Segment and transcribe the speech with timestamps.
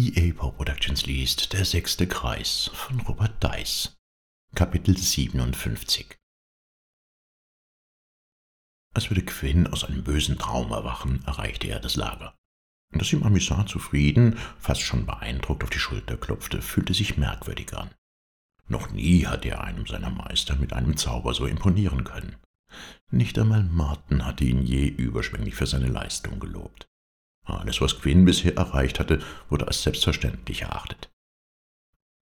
[0.00, 3.96] EA Power Productions liest Der sechste Kreis von Robert Dice.
[4.54, 6.14] Kapitel 57
[8.94, 12.36] Als würde Quinn aus einem bösen Traum erwachen, erreichte er das Lager.
[12.92, 17.90] Dass ihm Amisar zufrieden, fast schon beeindruckt auf die Schulter klopfte, fühlte sich merkwürdig an.
[18.68, 22.36] Noch nie hatte er einem seiner Meister mit einem Zauber so imponieren können.
[23.10, 26.88] Nicht einmal Martin hatte ihn je überschwänglich für seine Leistung gelobt.
[27.48, 31.10] Alles, was Quinn bisher erreicht hatte, wurde als selbstverständlich erachtet.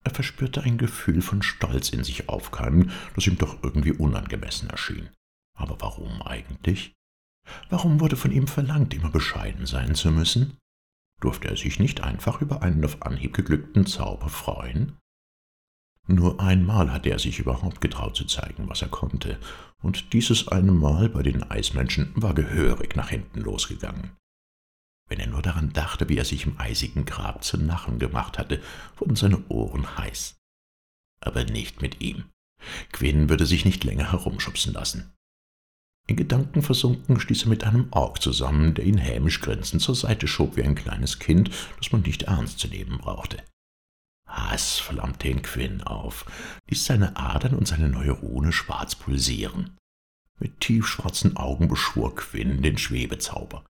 [0.03, 5.09] Er verspürte ein Gefühl von Stolz in sich aufkeimen, das ihm doch irgendwie unangemessen erschien.
[5.55, 6.93] Aber warum eigentlich?
[7.69, 10.57] Warum wurde von ihm verlangt, immer bescheiden sein zu müssen?
[11.21, 14.97] Durfte er sich nicht einfach über einen auf Anhieb geglückten Zauber freuen?
[16.07, 19.39] Nur einmal hatte er sich überhaupt getraut zu zeigen, was er konnte,
[19.81, 24.17] und dieses eine Mal bei den Eismenschen war gehörig nach hinten losgegangen.
[25.13, 28.59] Wenn er nur daran dachte, wie er sich im eisigen Grab zu Narren gemacht hatte,
[28.97, 30.37] wurden seine Ohren heiß.
[31.21, 32.31] Aber nicht mit ihm.
[32.91, 35.13] Quinn würde sich nicht länger herumschubsen lassen.
[36.07, 40.27] In Gedanken versunken stieß er mit einem Ork zusammen, der ihn hämisch grinsend zur Seite
[40.27, 43.37] schob wie ein kleines Kind, das man nicht ernst zu nehmen brauchte.
[44.25, 46.25] Hass flammte in Quinn auf,
[46.71, 49.77] ließ seine Adern und seine Neurone schwarz pulsieren.
[50.39, 53.63] Mit tiefschwarzen Augen beschwor Quinn den Schwebezauber.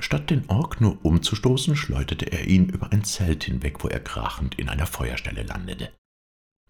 [0.00, 4.58] Statt den Ork nur umzustoßen, schleuderte er ihn über ein Zelt hinweg, wo er krachend
[4.58, 5.92] in einer Feuerstelle landete.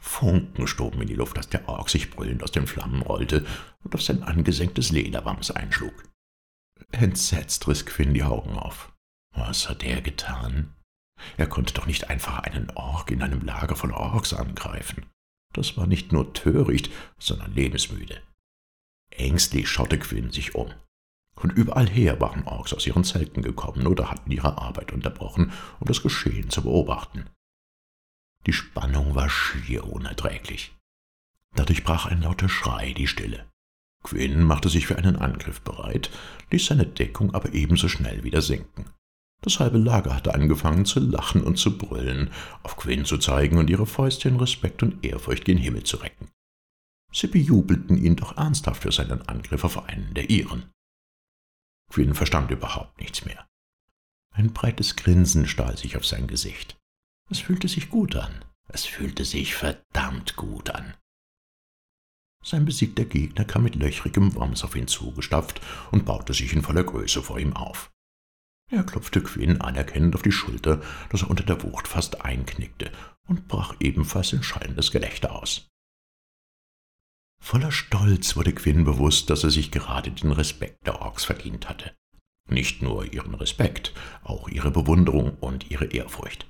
[0.01, 3.45] Funken stoben in die Luft, als der Ork sich brüllend aus den Flammen rollte
[3.85, 5.93] und auf sein angesenktes Lederwams einschlug.
[6.93, 8.93] Entsetzt riss Quinn die Augen auf.
[9.33, 10.75] Was hat er getan?
[11.37, 15.07] Er konnte doch nicht einfach einen Ork in einem Lager von Orks angreifen.
[15.53, 18.23] Das war nicht nur töricht, sondern lebensmüde.
[19.11, 20.73] Ängstlich schaute Quinn sich um.
[21.39, 25.87] Von überall her waren Orks aus ihren Zelten gekommen oder hatten ihre Arbeit unterbrochen, um
[25.87, 27.27] das Geschehen zu beobachten.
[28.47, 30.75] Die Spannung war schier unerträglich.
[31.55, 33.47] Dadurch brach ein lauter Schrei die Stille.
[34.03, 36.11] Quinn machte sich für einen Angriff bereit,
[36.51, 38.91] ließ seine Deckung aber ebenso schnell wieder sinken.
[39.41, 42.31] Das halbe Lager hatte angefangen zu lachen und zu brüllen,
[42.65, 46.31] auf Quinn zu zeigen und ihre Fäuste in Respekt und Ehrfurcht gen Himmel zu recken.
[47.13, 50.71] Sie bejubelten ihn doch ernsthaft für seinen Angriff auf einen der ihren.
[51.89, 53.47] Quinn verstand überhaupt nichts mehr.
[54.31, 56.77] Ein breites Grinsen stahl sich auf sein Gesicht.
[57.31, 58.45] Es fühlte sich gut an.
[58.69, 60.95] Es fühlte sich verdammt gut an.
[62.45, 65.61] Sein besiegter Gegner kam mit löchrigem Wams auf ihn zugestapft
[65.91, 67.91] und baute sich in voller Größe vor ihm auf.
[68.71, 72.93] Er klopfte Quinn anerkennend auf die Schulter, dass er unter der Wucht fast einknickte,
[73.27, 75.68] und brach ebenfalls in schallendes Gelächter aus.
[77.41, 81.95] Voller Stolz wurde Quinn bewusst, dass er sich gerade den Respekt der Orks verdient hatte.
[82.51, 86.47] Nicht nur ihren Respekt, auch ihre Bewunderung und ihre Ehrfurcht.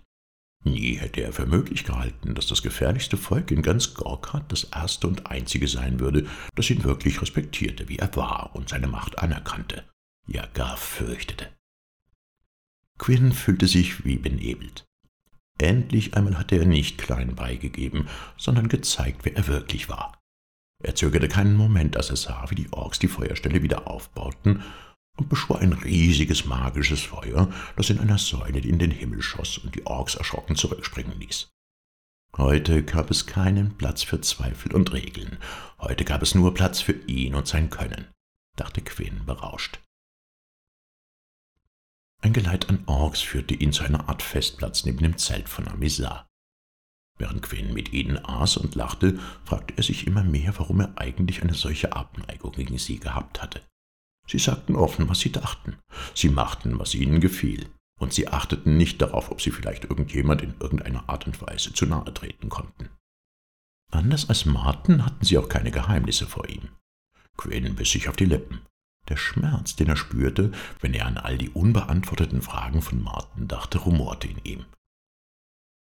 [0.65, 5.07] Nie hätte er für möglich gehalten, dass das gefährlichste Volk in ganz Gorkat das erste
[5.07, 9.85] und einzige sein würde, das ihn wirklich respektierte, wie er war und seine Macht anerkannte,
[10.27, 11.49] ja gar fürchtete.
[12.99, 14.85] Quinn fühlte sich wie benebelt.
[15.59, 20.18] Endlich einmal hatte er nicht klein beigegeben, sondern gezeigt, wer er wirklich war.
[20.83, 24.63] Er zögerte keinen Moment, als er sah, wie die Orks die Feuerstelle wieder aufbauten
[25.17, 29.75] und beschwor ein riesiges magisches Feuer, das in einer Säule in den Himmel schoss und
[29.75, 31.51] die Orks erschrocken zurückspringen ließ.
[32.37, 35.39] Heute gab es keinen Platz für Zweifel und Regeln,
[35.81, 38.07] heute gab es nur Platz für ihn und sein Können,
[38.55, 39.81] dachte Quinn berauscht.
[42.21, 46.28] Ein Geleit an Orks führte ihn zu einer Art Festplatz neben dem Zelt von Amisar.
[47.19, 51.43] Während Quinn mit ihnen aß und lachte, fragte er sich immer mehr, warum er eigentlich
[51.43, 53.61] eine solche Abneigung gegen sie gehabt hatte.
[54.27, 55.77] Sie sagten offen, was sie dachten.
[56.15, 57.69] Sie machten, was ihnen gefiel.
[57.99, 61.87] Und sie achteten nicht darauf, ob sie vielleicht irgendjemand in irgendeiner Art und Weise zu
[61.87, 62.91] nahe treten konnten.
[63.91, 66.69] Anders als Martin hatten sie auch keine Geheimnisse vor ihm.
[67.37, 68.61] Quinn biss sich auf die Lippen.
[69.09, 73.79] Der Schmerz, den er spürte, wenn er an all die unbeantworteten Fragen von Martin dachte,
[73.79, 74.67] rumorte in ihm.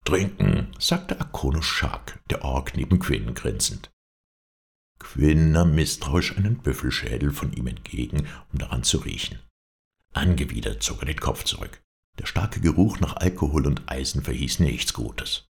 [0.05, 3.91] Trinken, sagte Akonus Shark, der Ork neben Quinn grinsend.
[4.99, 9.39] Quinn nahm misstrauisch einen Büffelschädel von ihm entgegen, um daran zu riechen.
[10.13, 11.83] Angewidert zog er den Kopf zurück.
[12.19, 15.47] Der starke Geruch nach Alkohol und Eisen verhieß nichts Gutes.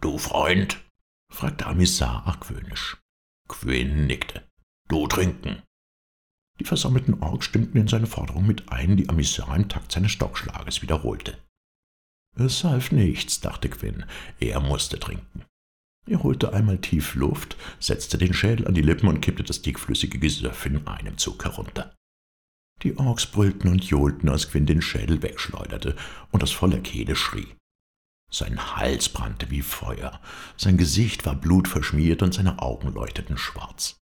[0.00, 0.80] Du Freund?
[1.30, 2.98] fragte Amisar argwöhnisch.
[3.48, 4.48] Quinn nickte.
[4.88, 5.62] Du trinken.
[6.60, 10.82] Die versammelten Orks stimmten in seine Forderung mit ein, die Amisar im Takt seines Stockschlages
[10.82, 11.38] wiederholte.
[12.36, 14.04] Es half nichts, dachte Quinn.
[14.40, 15.44] Er musste trinken.
[16.06, 20.18] Er holte einmal tief Luft, setzte den Schädel an die Lippen und kippte das dickflüssige
[20.18, 21.94] Gesöff in einem Zug herunter.
[22.82, 25.94] Die Orks brüllten und johlten, als Quinn den Schädel wegschleuderte
[26.32, 27.54] und aus voller Kehle schrie.
[28.30, 30.20] Sein Hals brannte wie Feuer,
[30.56, 33.98] sein Gesicht war blutverschmiert und seine Augen leuchteten schwarz.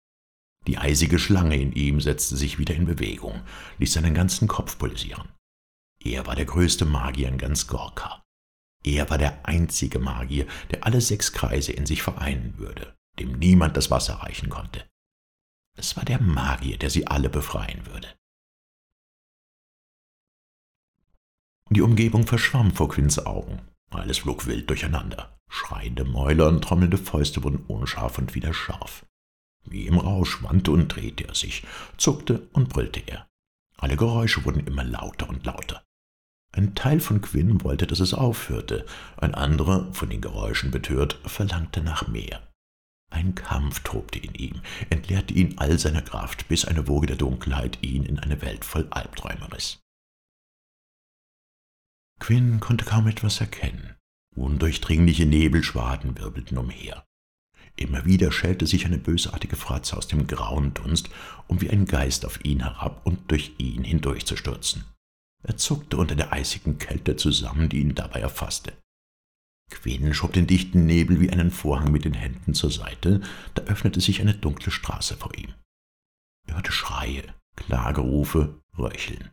[0.67, 3.43] Die eisige Schlange in ihm setzte sich wieder in Bewegung,
[3.79, 5.29] ließ seinen ganzen Kopf pulsieren.
[6.05, 8.23] Er war der größte Magier in ganz Gorka.
[8.85, 13.77] Er war der einzige Magier, der alle sechs Kreise in sich vereinen würde, dem niemand
[13.77, 14.87] das Wasser reichen konnte.
[15.77, 18.15] Es war der Magier, der sie alle befreien würde.
[21.71, 23.67] Die Umgebung verschwamm vor Quinns Augen.
[23.91, 25.39] Alles flog wild durcheinander.
[25.49, 29.07] Schreiende Mäuler und trommelnde Fäuste wurden unscharf und wieder scharf.
[29.65, 31.65] Wie im Rausch wandte und drehte er sich,
[31.97, 33.27] zuckte und brüllte er.
[33.79, 35.84] Alle Geräusche wurden immer lauter und lauter.
[36.57, 38.87] Ein Teil von Quinn wollte, dass es aufhörte,
[39.17, 42.47] ein anderer, von den Geräuschen betört, verlangte nach mehr.
[43.11, 47.79] Ein Kampf tobte in ihm, entleerte ihn all seiner Kraft, bis eine Woge der Dunkelheit
[47.83, 49.81] ihn in eine Welt voll Albträume riss.
[52.21, 53.97] Quinn konnte kaum etwas erkennen.
[54.37, 57.05] Undurchdringliche Nebelschwaden wirbelten umher.
[57.75, 61.11] Immer wieder schälte sich eine bösartige Fratze aus dem grauen Dunst,
[61.49, 64.85] um wie ein Geist auf ihn herab und durch ihn hindurchzustürzen.
[65.45, 68.73] Er zuckte unter der eisigen Kälte zusammen, die ihn dabei erfasste.
[69.71, 73.21] Quinn schob den dichten Nebel wie einen Vorhang mit den Händen zur Seite,
[73.55, 75.55] da öffnete sich eine dunkle Straße vor ihm.
[76.47, 79.31] Er hörte Schreie, Klagerufe, Röcheln.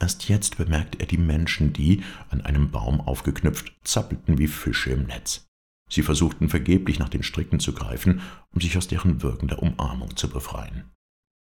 [0.00, 5.04] Erst jetzt bemerkte er die Menschen, die, an einem Baum aufgeknüpft, zappelten wie Fische im
[5.04, 5.46] Netz.
[5.88, 8.22] Sie versuchten vergeblich nach den Stricken zu greifen,
[8.52, 10.90] um sich aus deren wirkender Umarmung zu befreien.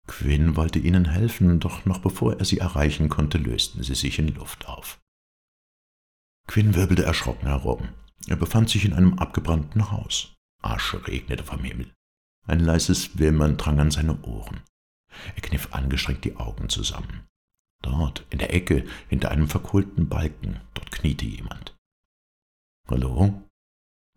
[0.08, 4.28] Quinn wollte ihnen helfen, doch noch bevor er sie erreichen konnte, lösten sie sich in
[4.36, 5.00] Luft auf.
[6.48, 7.90] Quinn wirbelte erschrocken herum.
[8.28, 10.34] Er befand sich in einem abgebrannten Haus.
[10.62, 11.94] Asche regnete vom Himmel.
[12.46, 14.62] Ein leises Wimmern drang an seine Ohren.
[15.36, 17.28] Er kniff angestrengt die Augen zusammen.
[17.82, 21.76] Dort, in der Ecke, hinter einem verkohlten Balken, dort kniete jemand.
[22.90, 23.48] Hallo?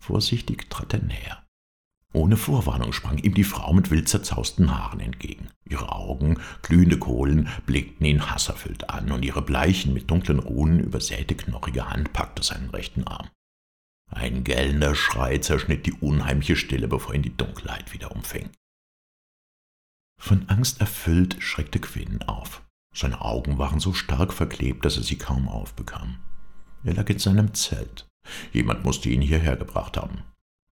[0.00, 1.45] Vorsichtig trat er näher.
[2.16, 5.50] Ohne Vorwarnung sprang ihm die Frau mit wild zerzausten Haaren entgegen.
[5.68, 11.34] Ihre Augen, glühende Kohlen, blickten ihn hasserfüllt an, und ihre bleichen, mit dunklen Runen übersäte,
[11.34, 13.28] knorrige Hand packte seinen rechten Arm.
[14.10, 18.48] Ein gellender Schrei zerschnitt die unheimliche Stille, bevor ihn die Dunkelheit wieder umfing.
[20.18, 22.62] Von Angst erfüllt schreckte Quinn auf.
[22.94, 26.16] Seine Augen waren so stark verklebt, dass er sie kaum aufbekam.
[26.82, 28.08] Er lag in seinem Zelt.
[28.54, 30.22] Jemand musste ihn hierher gebracht haben.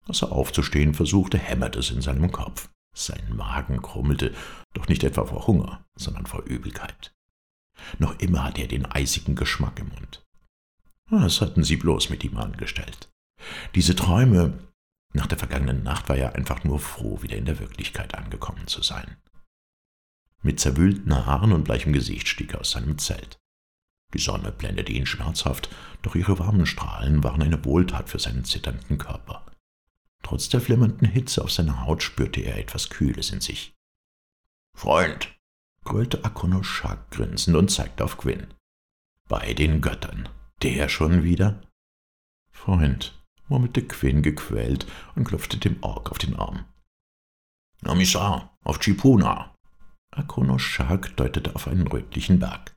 [0.07, 2.69] Als er aufzustehen versuchte, hämmerte es in seinem Kopf.
[2.95, 4.35] Sein Magen krummelte,
[4.73, 7.15] doch nicht etwa vor Hunger, sondern vor Übelkeit.
[7.99, 10.25] Noch immer hatte er den eisigen Geschmack im Mund.
[11.11, 13.11] Was hatten sie bloß mit ihm angestellt?
[13.75, 14.59] Diese Träume.
[15.13, 18.83] Nach der vergangenen Nacht war er einfach nur froh, wieder in der Wirklichkeit angekommen zu
[18.83, 19.17] sein.
[20.43, 23.39] Mit zerwühlten Haaren und bleichem Gesicht stieg er aus seinem Zelt.
[24.13, 25.69] Die Sonne blendete ihn schmerzhaft,
[26.03, 29.47] doch ihre warmen Strahlen waren eine Wohltat für seinen zitternden Körper.
[30.25, 33.75] Trotz der flimmernden Hitze auf seiner Haut spürte er etwas Kühles in sich.
[34.75, 35.31] Freund,
[35.85, 38.47] grölte Akonoshak grinsend und zeigte auf Quinn.
[39.29, 40.29] Bei den Göttern.
[40.63, 41.61] Der schon wieder?
[42.51, 46.65] Freund, murmelte Quinn gequält und klopfte dem Ork auf den Arm.
[47.83, 49.55] Namisar, auf Chipuna.
[50.11, 52.75] Akonoshak deutete auf einen rötlichen Berg.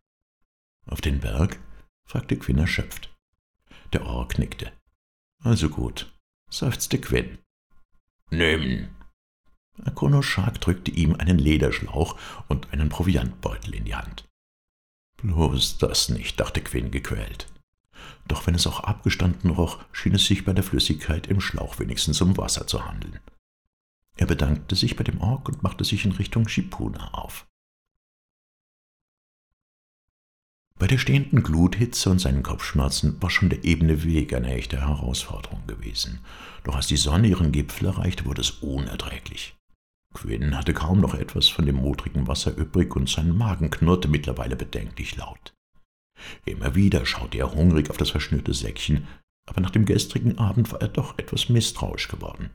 [0.85, 1.59] Auf den Berg?
[2.03, 3.15] fragte Quinn erschöpft.
[3.93, 4.73] Der Ork nickte.
[5.43, 6.11] Also gut,
[6.49, 7.37] seufzte Quinn.
[8.29, 8.89] Nimm!
[9.83, 14.27] Akono Shark drückte ihm einen Lederschlauch und einen Proviantbeutel in die Hand.
[15.17, 17.47] Bloß das nicht, dachte Quinn gequält.
[18.27, 22.21] Doch wenn es auch abgestanden roch, schien es sich bei der Flüssigkeit im Schlauch wenigstens
[22.21, 23.19] um Wasser zu handeln.
[24.15, 27.47] Er bedankte sich bei dem Ork und machte sich in Richtung Shipuna auf.
[30.79, 35.65] Bei der stehenden Gluthitze und seinen Kopfschmerzen war schon der ebene Weg eine echte Herausforderung
[35.65, 36.19] gewesen.
[36.63, 39.55] Doch als die Sonne ihren Gipfel erreichte, wurde es unerträglich.
[40.13, 44.55] Quinn hatte kaum noch etwas von dem modrigen Wasser übrig und sein Magen knurrte mittlerweile
[44.55, 45.53] bedenklich laut.
[46.45, 49.07] Immer wieder schaute er hungrig auf das verschnürte Säckchen,
[49.47, 52.51] aber nach dem gestrigen Abend war er doch etwas misstrauisch geworden.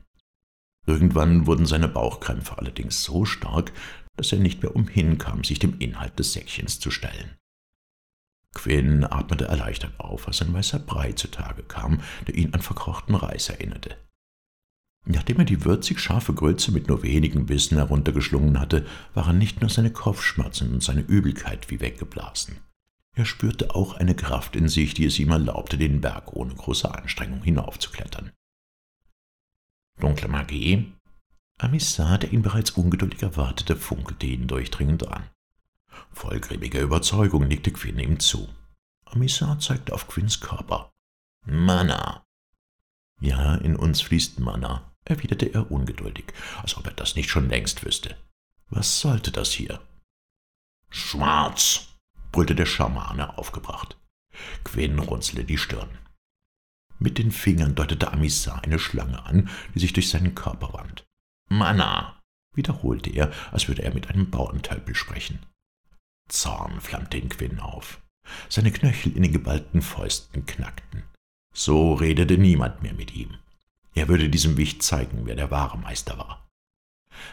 [0.85, 3.71] Irgendwann wurden seine Bauchkrämpfe allerdings so stark,
[4.15, 7.37] dass er nicht mehr umhinkam, sich dem Inhalt des Säckchens zu stellen.
[8.53, 13.49] Quinn atmete erleichtert auf, als ein weißer Brei zutage kam, der ihn an verkochten Reis
[13.49, 13.97] erinnerte.
[15.05, 19.69] Nachdem er die würzig scharfe Grütze mit nur wenigen Bissen heruntergeschlungen hatte, waren nicht nur
[19.69, 22.59] seine Kopfschmerzen und seine Übelkeit wie weggeblasen.
[23.15, 26.93] Er spürte auch eine Kraft in sich, die es ihm erlaubte, den Berg ohne große
[26.93, 28.31] Anstrengung hinaufzuklettern.
[29.99, 30.93] Dunkle Magie?
[31.59, 35.29] Amissar, der ihn bereits ungeduldig erwartete, funkelte ihn durchdringend an.
[36.11, 38.49] Voll grimmiger Überzeugung nickte Quinn ihm zu.
[39.05, 40.91] Amissar zeigte auf Quinns Körper.
[41.45, 42.23] Mana.
[43.21, 47.85] Ja, in uns fließt Mana, erwiderte er ungeduldig, als ob er das nicht schon längst
[47.85, 48.17] wüsste.
[48.69, 49.81] Was sollte das hier?
[50.89, 51.87] Schwarz,
[52.31, 53.97] brüllte der Schamane aufgebracht.
[54.63, 55.97] Quinn runzelte die Stirn.
[56.99, 61.03] Mit den Fingern deutete Amissar eine Schlange an, die sich durch seinen Körper wand.
[61.49, 62.21] Mana,
[62.55, 65.45] wiederholte er, als würde er mit einem Bauerntölpel sprechen.
[66.29, 68.01] Zorn flammte in Quinn auf.
[68.49, 71.03] Seine Knöchel in den geballten Fäusten knackten.
[71.53, 73.37] So redete niemand mehr mit ihm.
[73.93, 76.49] Er würde diesem Wicht zeigen, wer der wahre Meister war.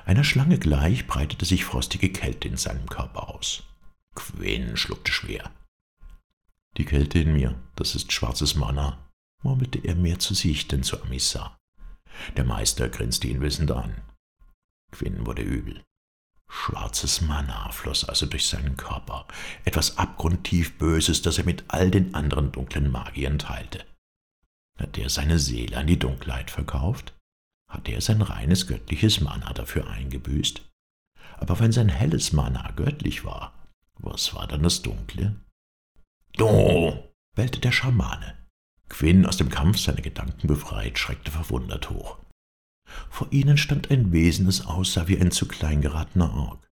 [0.05, 3.63] Einer Schlange gleich breitete sich frostige Kälte in seinem Körper aus.
[4.15, 5.51] Quinn schluckte schwer.
[6.77, 8.99] Die Kälte in mir, das ist schwarzes Mana,
[9.43, 11.57] murmelte er mehr zu sich denn zu Amissa.
[12.37, 13.95] Der Meister grinste ihn wissend an.
[14.93, 15.83] Quinn wurde übel.
[16.51, 19.27] Schwarzes Mana floss also durch seinen Körper,
[19.65, 23.87] etwas abgrundtief Böses, das er mit all den anderen dunklen Magiern teilte.
[24.77, 27.15] Hatte er seine Seele an die Dunkelheit verkauft?
[27.71, 30.63] Hatte er sein reines göttliches Mana dafür eingebüßt?
[31.39, 33.55] Aber wenn sein helles Mana göttlich war,
[33.95, 35.37] was war dann das Dunkle?
[36.37, 37.11] Du!
[37.37, 38.37] bellte der Schamane.
[38.89, 42.19] Quinn, aus dem Kampf seine Gedanken befreit, schreckte verwundert hoch.
[43.09, 46.71] Vor ihnen stand ein Wesen, das aussah wie ein zu klein geratener Ork.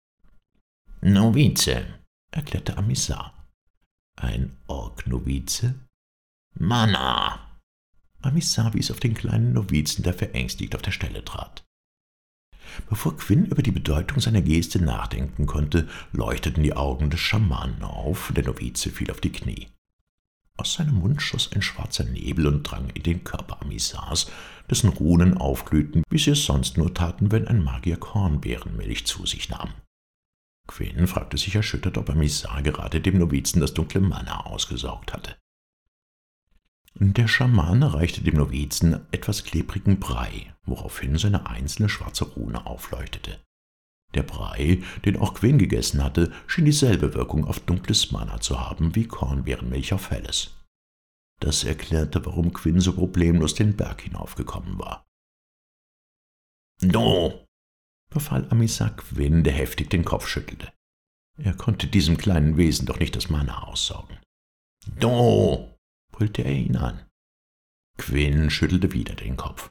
[1.00, 1.87] Novize,
[2.30, 3.46] erklärte Amissar.
[4.16, 5.75] Ein Ork-Novize?
[6.58, 7.60] Mana!
[8.20, 11.64] Amissar wies auf den kleinen Novizen, der verängstigt auf der Stelle trat.
[12.88, 18.28] Bevor Quinn über die Bedeutung seiner Geste nachdenken konnte, leuchteten die Augen des Schamanen auf,
[18.28, 19.68] und der Novize fiel auf die Knie.
[20.59, 24.29] Aus seinem Mund schoss ein schwarzer Nebel und drang in den Körper Amissars,
[24.69, 29.49] dessen Runen aufglühten, wie sie es sonst nur taten, wenn ein Magier Kornbeerenmilch zu sich
[29.49, 29.73] nahm.
[30.67, 35.37] Quinn fragte sich erschüttert, ob Amissar gerade dem Novizen das dunkle Mana ausgesaugt hatte.
[36.95, 43.38] Der Schamane reichte dem Novizen etwas klebrigen Brei, woraufhin seine einzelne schwarze Rune aufleuchtete.
[44.15, 48.95] Der Brei, den auch Quinn gegessen hatte, schien dieselbe Wirkung auf dunkles Mana zu haben
[48.95, 50.55] wie Kornbeerenmilch auf helles.
[51.41, 55.07] Das erklärte, warum Quinn so problemlos den Berg hinaufgekommen war.
[56.81, 57.47] Du!
[58.11, 60.73] befahl Amisa Quinn, der heftig den Kopf schüttelte.
[61.37, 64.19] Er konnte diesem kleinen Wesen doch nicht das Mana aussaugen.
[64.99, 65.77] Du!
[66.11, 67.07] brüllte er ihn an.
[67.99, 69.71] Quinn schüttelte wieder den Kopf.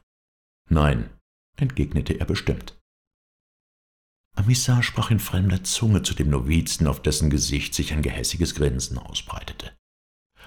[0.69, 1.09] Nein,
[1.57, 2.76] entgegnete er bestimmt.
[4.37, 8.99] Amissar sprach in fremder Zunge zu dem Novizen, auf dessen Gesicht sich ein gehässiges Grinsen
[8.99, 9.75] ausbreitete.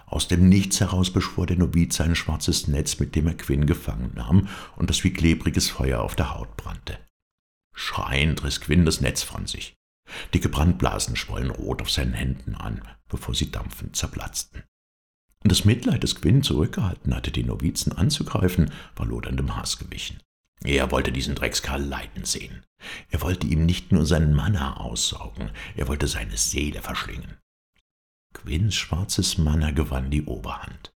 [0.06, 4.12] Aus dem Nichts heraus beschwor der Novize ein schwarzes Netz, mit dem er Quinn gefangen
[4.14, 6.98] nahm und das wie klebriges Feuer auf der Haut brannte.
[7.74, 9.74] Schreiend riss Quinn das Netz von sich.
[10.32, 14.62] Dicke Brandblasen schwollen rot auf seinen Händen an, bevor sie dampfend zerplatzten.
[15.42, 20.20] Und das Mitleid, das Quinn zurückgehalten hatte, den Novizen anzugreifen, war loderndem Hass gewichen.
[20.64, 22.64] Er wollte diesen Dreckskerl leiden sehen.
[23.10, 27.38] Er wollte ihm nicht nur seinen Manna aussaugen, er wollte seine Seele verschlingen.
[28.34, 30.92] Quinns schwarzes Manna gewann die Oberhand.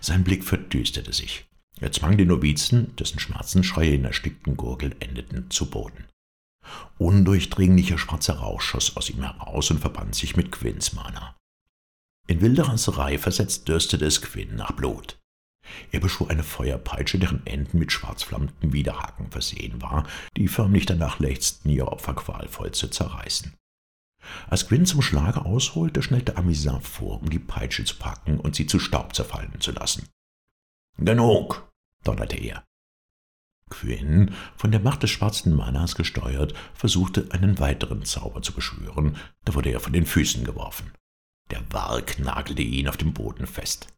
[0.00, 1.46] Sein Blick verdüsterte sich.
[1.80, 6.06] Er zwang den Novizen, dessen Schmerzensschreie in erstickten Gurgel endeten, zu Boden.
[6.98, 11.36] Undurchdringlicher schwarzer Rauch schoss aus ihm heraus und verband sich mit Quinns Mana.
[12.26, 15.17] In wilder Raserei versetzt dürstete es Quinn nach Blut.
[15.90, 20.06] Er beschwor eine Feuerpeitsche, deren Enden mit schwarzflammenden Widerhaken versehen war,
[20.36, 23.54] die förmlich danach lechzten, ihr Opfer qualvoll zu zerreißen.
[24.48, 28.66] Als Quinn zum Schlage ausholte, schnellte Amisan vor, um die Peitsche zu packen und sie
[28.66, 30.08] zu Staub zerfallen zu lassen.
[30.98, 31.70] Genug,
[32.04, 32.64] donnerte er.
[33.70, 39.54] Quinn, von der Macht des schwarzen Manas gesteuert, versuchte einen weiteren Zauber zu beschwören, da
[39.54, 40.92] wurde er von den Füßen geworfen.
[41.50, 43.88] Der Warg nagelte ihn auf dem Boden fest.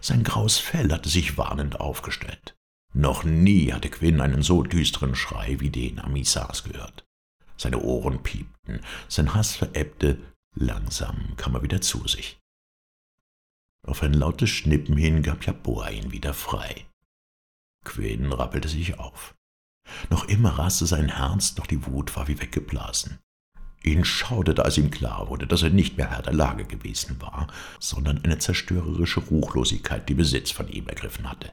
[0.00, 2.54] Sein graues Fell hatte sich warnend aufgestellt.
[2.94, 7.04] Noch nie hatte Quinn einen so düsteren Schrei wie den Amisars gehört.
[7.56, 10.18] Seine Ohren piepten, sein Hass verebbte,
[10.54, 12.38] langsam kam er wieder zu sich.
[13.86, 16.86] Auf ein lautes Schnippen hin gab Jaboa ihn wieder frei.
[17.84, 19.34] Quinn rappelte sich auf.
[20.10, 23.18] Noch immer raste sein Herz, doch die Wut war wie weggeblasen.
[23.84, 27.48] Ihn schauderte, als ihm klar wurde, dass er nicht mehr Herr der Lage gewesen war,
[27.80, 31.52] sondern eine zerstörerische Ruchlosigkeit die Besitz von ihm ergriffen hatte.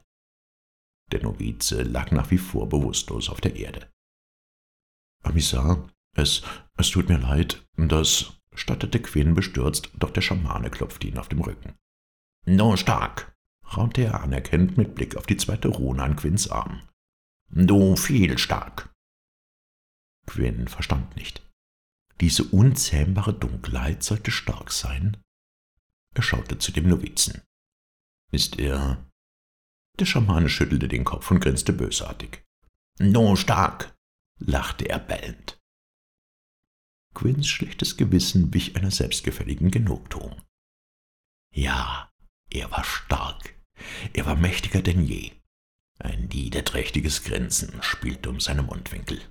[1.12, 3.90] Der Novize lag nach wie vor bewusstlos auf der Erde.
[5.24, 6.44] Amissar, es,
[6.78, 11.42] es tut mir leid, das, stattete Quinn bestürzt, doch der Schamane klopfte ihn auf dem
[11.42, 11.76] Rücken.
[12.46, 13.36] No stark,
[13.76, 16.82] raunte er anerkennend mit Blick auf die zweite Rune an Quinns Arm.
[17.50, 18.94] Du viel stark.
[20.28, 21.49] Quinn verstand nicht.
[22.22, 25.18] Diese unzähmbare Dunkelheit sollte stark sein.
[26.16, 27.42] Er schaute zu dem Novizen.
[28.32, 29.10] Ist er.
[30.00, 32.44] Der Schamane schüttelte den Kopf und grinste bösartig.
[33.00, 33.96] No stark,
[34.38, 35.58] lachte er bellend.
[37.14, 40.42] Quinns schlechtes Gewissen wich einer selbstgefälligen Genugtuung.
[41.54, 42.12] Ja,
[42.52, 43.56] er war stark,
[44.14, 45.32] er war mächtiger denn je.
[45.98, 49.22] Ein niederträchtiges Grinsen spielte um seine Mundwinkel.